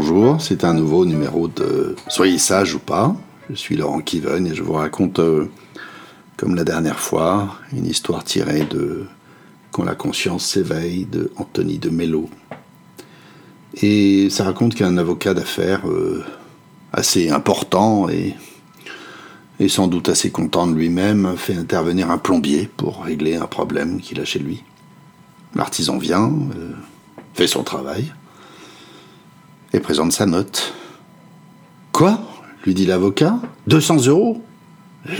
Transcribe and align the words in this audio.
Bonjour, 0.00 0.40
c'est 0.40 0.62
un 0.62 0.74
nouveau 0.74 1.04
numéro 1.04 1.48
de 1.48 1.96
Soyez 2.06 2.38
sage 2.38 2.72
ou 2.72 2.78
pas. 2.78 3.16
Je 3.50 3.56
suis 3.56 3.74
Laurent 3.74 3.98
Kiven 4.00 4.46
et 4.46 4.54
je 4.54 4.62
vous 4.62 4.74
raconte, 4.74 5.18
euh, 5.18 5.50
comme 6.36 6.54
la 6.54 6.62
dernière 6.62 7.00
fois, 7.00 7.56
une 7.72 7.84
histoire 7.84 8.22
tirée 8.22 8.62
de 8.62 9.06
Quand 9.72 9.82
la 9.82 9.96
conscience 9.96 10.46
s'éveille 10.46 11.04
de 11.04 11.32
Anthony 11.36 11.78
de 11.78 11.90
Mello. 11.90 12.30
Et 13.82 14.30
ça 14.30 14.44
raconte 14.44 14.76
qu'un 14.76 14.96
avocat 14.98 15.34
d'affaires 15.34 15.88
euh, 15.88 16.24
assez 16.92 17.30
important 17.30 18.08
et, 18.08 18.36
sans 19.66 19.88
doute 19.88 20.10
assez 20.10 20.30
content 20.30 20.68
de 20.68 20.74
lui-même 20.74 21.34
fait 21.36 21.56
intervenir 21.56 22.12
un 22.12 22.18
plombier 22.18 22.70
pour 22.76 23.02
régler 23.02 23.34
un 23.34 23.48
problème 23.48 24.00
qu'il 24.00 24.20
a 24.20 24.24
chez 24.24 24.38
lui. 24.38 24.62
L'artisan 25.56 25.98
vient, 25.98 26.32
euh, 26.54 26.70
fait 27.34 27.48
son 27.48 27.64
travail 27.64 28.12
et 29.72 29.80
présente 29.80 30.12
sa 30.12 30.26
note. 30.26 30.74
Quoi? 31.92 32.20
Lui 32.64 32.74
dit 32.74 32.86
l'avocat. 32.86 33.38
200 33.66 34.06
euros? 34.06 34.42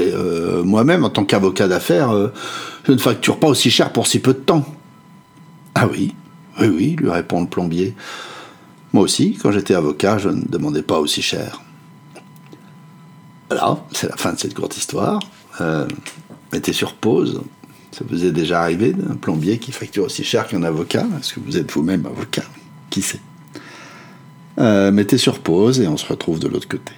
Euh, 0.01 0.62
moi-même, 0.65 1.05
en 1.05 1.11
tant 1.11 1.24
qu'avocat 1.24 1.69
d'affaires, 1.69 2.11
euh, 2.11 2.29
je 2.84 2.93
ne 2.93 2.98
facture 2.98 3.38
pas 3.38 3.48
aussi 3.48 3.71
cher 3.71 3.93
pour 3.93 4.07
si 4.07 4.19
peu 4.19 4.34
de 4.34 4.38
temps. 4.38 4.65
Ah 5.74 5.87
oui, 5.87 6.15
oui, 6.61 6.69
oui, 6.69 6.97
lui 6.98 7.11
répond 7.11 7.41
le 7.41 7.47
plombier. 7.47 7.95
Moi 8.93 9.05
aussi, 9.05 9.38
quand 9.41 9.52
j'étais 9.52 9.74
avocat, 9.74 10.19
je 10.19 10.29
ne 10.29 10.43
demandais 10.49 10.83
pas 10.83 10.99
aussi 10.99 11.23
cher. 11.23 11.60
Voilà, 13.49 13.79
c'est 13.93 14.09
la 14.09 14.16
fin 14.16 14.33
de 14.33 14.38
cette 14.38 14.55
courte 14.55 14.77
histoire. 14.77 15.21
Euh, 15.60 15.87
mettez 16.52 16.73
sur 16.73 16.95
pause. 16.95 17.43
Ça 17.93 18.05
vous 18.09 18.24
est 18.24 18.33
déjà 18.33 18.60
arrivé 18.62 18.93
d'un 18.93 19.16
plombier 19.16 19.59
qui 19.59 19.73
facture 19.73 20.05
aussi 20.05 20.23
cher 20.23 20.46
qu'un 20.46 20.62
avocat? 20.62 21.07
Est-ce 21.19 21.35
que 21.35 21.41
vous 21.41 21.57
êtes 21.57 21.71
vous-même 21.73 22.05
avocat? 22.07 22.45
Qui 22.91 23.02
sait? 23.02 23.21
Euh, 24.59 24.90
Mettez 24.90 25.18
sur 25.18 25.40
pause 25.40 25.80
et 25.80 25.88
on 25.88 25.96
se 25.96 26.06
retrouve 26.06 26.38
de 26.38 26.48
l'autre 26.48 26.68
côté. 26.68 26.92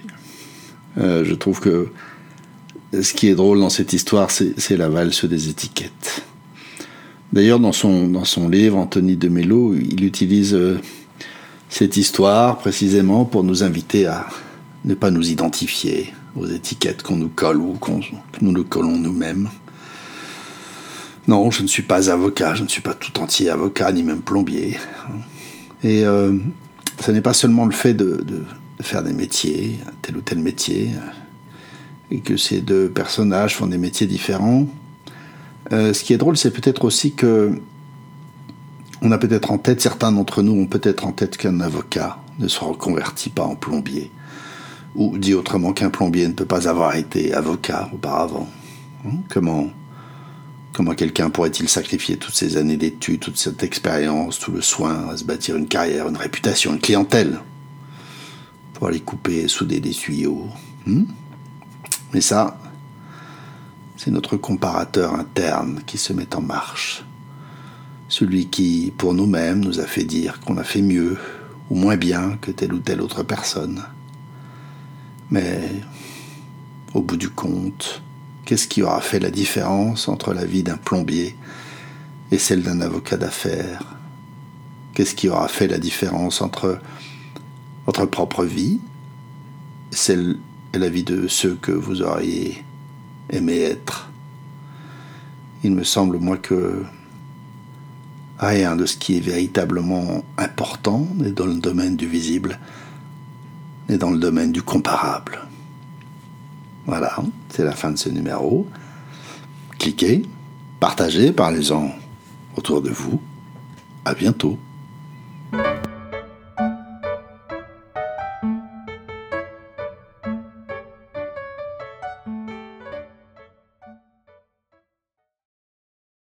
Euh, 0.97 1.23
je 1.23 1.33
trouve 1.35 1.59
que 1.59 1.89
ce 2.93 3.13
qui 3.13 3.27
est 3.27 3.35
drôle 3.35 3.59
dans 3.59 3.69
cette 3.69 3.93
histoire, 3.93 4.31
c'est 4.31 4.77
la 4.77 4.89
valse 4.89 5.25
des 5.25 5.49
étiquettes. 5.49 6.23
D'ailleurs, 7.31 7.59
dans 7.59 7.71
son, 7.71 8.07
dans 8.07 8.25
son 8.25 8.49
livre, 8.49 8.77
Anthony 8.77 9.15
de 9.15 9.29
Mello, 9.29 9.73
il 9.73 10.03
utilise 10.03 10.53
euh, 10.53 10.79
cette 11.69 11.95
histoire 11.95 12.57
précisément 12.57 13.23
pour 13.23 13.43
nous 13.45 13.63
inviter 13.63 14.05
à 14.05 14.27
ne 14.83 14.93
pas 14.93 15.11
nous 15.11 15.29
identifier 15.29 16.13
aux 16.35 16.47
étiquettes 16.47 17.03
qu'on 17.03 17.15
nous 17.15 17.29
colle 17.29 17.57
ou 17.57 17.73
qu'on 17.73 18.01
nous 18.41 18.53
le 18.53 18.63
collons 18.63 18.97
nous-mêmes. 18.97 19.49
Non, 21.27 21.51
je 21.51 21.61
ne 21.61 21.67
suis 21.67 21.83
pas 21.83 22.09
avocat, 22.09 22.55
je 22.55 22.63
ne 22.63 22.67
suis 22.67 22.81
pas 22.81 22.95
tout 22.95 23.17
entier 23.21 23.49
avocat, 23.49 23.91
ni 23.93 24.03
même 24.03 24.21
plombier. 24.21 24.77
Et 25.83 26.03
ce 27.01 27.11
n'est 27.11 27.21
pas 27.21 27.33
seulement 27.33 27.65
le 27.65 27.71
fait 27.71 27.93
de, 27.93 28.23
faire 28.81 29.03
des 29.03 29.13
métiers, 29.13 29.79
tel 30.01 30.17
ou 30.17 30.21
tel 30.21 30.39
métier, 30.39 30.91
et 32.09 32.19
que 32.19 32.37
ces 32.37 32.61
deux 32.61 32.89
personnages 32.89 33.55
font 33.55 33.67
des 33.67 33.77
métiers 33.77 34.07
différents. 34.07 34.67
Euh, 35.71 35.93
ce 35.93 36.03
qui 36.03 36.13
est 36.13 36.17
drôle, 36.17 36.37
c'est 36.37 36.51
peut-être 36.51 36.83
aussi 36.85 37.13
que 37.13 37.59
on 39.03 39.11
a 39.11 39.17
peut-être 39.17 39.51
en 39.51 39.57
tête, 39.57 39.81
certains 39.81 40.11
d'entre 40.11 40.43
nous 40.43 40.53
ont 40.53 40.67
peut-être 40.67 41.07
en 41.07 41.11
tête 41.11 41.37
qu'un 41.37 41.59
avocat 41.59 42.19
ne 42.37 42.47
se 42.47 42.59
reconvertit 42.59 43.31
pas 43.31 43.43
en 43.43 43.55
plombier. 43.55 44.11
Ou 44.95 45.17
dit 45.17 45.33
autrement 45.33 45.73
qu'un 45.73 45.89
plombier 45.89 46.27
ne 46.27 46.33
peut 46.33 46.45
pas 46.45 46.67
avoir 46.67 46.95
été 46.95 47.33
avocat 47.33 47.89
auparavant. 47.93 48.47
Hein, 49.05 49.15
comment 49.29 49.69
comment 50.73 50.93
quelqu'un 50.93 51.29
pourrait-il 51.29 51.67
sacrifier 51.69 52.17
toutes 52.17 52.35
ces 52.35 52.57
années 52.57 52.77
d'études, 52.77 53.19
toute 53.19 53.37
cette 53.37 53.63
expérience, 53.63 54.39
tout 54.39 54.51
le 54.51 54.61
soin 54.61 55.09
à 55.09 55.17
se 55.17 55.23
bâtir 55.23 55.55
une 55.57 55.67
carrière, 55.67 56.07
une 56.07 56.17
réputation, 56.17 56.73
une 56.73 56.79
clientèle 56.79 57.39
pour 58.73 58.87
aller 58.87 58.99
couper 58.99 59.41
et 59.41 59.47
souder 59.47 59.79
des 59.79 59.91
tuyaux 59.91 60.47
hein 60.87 61.03
Mais 62.13 62.21
ça, 62.21 62.57
c'est 63.97 64.11
notre 64.11 64.37
comparateur 64.37 65.13
interne 65.13 65.81
qui 65.85 65.97
se 65.97 66.13
met 66.13 66.35
en 66.35 66.41
marche. 66.41 67.05
Celui 68.07 68.47
qui, 68.47 68.91
pour 68.97 69.13
nous-mêmes, 69.13 69.59
nous 69.59 69.79
a 69.79 69.85
fait 69.85 70.03
dire 70.03 70.39
qu'on 70.39 70.57
a 70.57 70.63
fait 70.63 70.81
mieux 70.81 71.17
ou 71.69 71.75
moins 71.75 71.95
bien 71.95 72.37
que 72.41 72.51
telle 72.51 72.73
ou 72.73 72.79
telle 72.79 73.01
autre 73.01 73.23
personne. 73.23 73.83
Mais 75.29 75.61
au 76.93 77.01
bout 77.01 77.15
du 77.15 77.29
compte, 77.29 78.01
qu'est-ce 78.51 78.67
qui 78.67 78.83
aura 78.83 78.99
fait 78.99 79.21
la 79.21 79.31
différence 79.31 80.09
entre 80.09 80.33
la 80.33 80.43
vie 80.43 80.61
d'un 80.61 80.75
plombier 80.75 81.37
et 82.33 82.37
celle 82.37 82.63
d'un 82.63 82.81
avocat 82.81 83.15
d'affaires? 83.15 83.95
Qu'est-ce 84.93 85.15
qui 85.15 85.29
aura 85.29 85.47
fait 85.47 85.69
la 85.69 85.77
différence 85.77 86.41
entre 86.41 86.81
votre 87.85 88.05
propre 88.05 88.43
vie, 88.43 88.81
celle 89.91 90.37
et 90.73 90.79
la 90.79 90.89
vie 90.89 91.05
de 91.05 91.29
ceux 91.29 91.55
que 91.55 91.71
vous 91.71 92.01
auriez 92.01 92.61
aimé 93.29 93.61
être? 93.61 94.09
Il 95.63 95.71
me 95.71 95.85
semble, 95.85 96.17
moi, 96.17 96.35
que 96.35 96.83
rien 98.37 98.75
de 98.75 98.85
ce 98.85 98.97
qui 98.97 99.15
est 99.15 99.21
véritablement 99.21 100.25
important 100.37 101.07
n'est 101.15 101.31
dans 101.31 101.45
le 101.45 101.55
domaine 101.55 101.95
du 101.95 102.05
visible, 102.05 102.59
n'est 103.87 103.97
dans 103.97 104.11
le 104.11 104.19
domaine 104.19 104.51
du 104.51 104.61
comparable. 104.61 105.39
Voilà, 106.85 107.15
c'est 107.49 107.63
la 107.63 107.73
fin 107.73 107.91
de 107.91 107.97
ce 107.97 108.09
numéro. 108.09 108.67
Cliquez, 109.77 110.23
partagez, 110.79 111.31
parlez-en 111.31 111.91
autour 112.55 112.81
de 112.81 112.89
vous. 112.89 113.21
À 114.03 114.13
bientôt. 114.13 114.57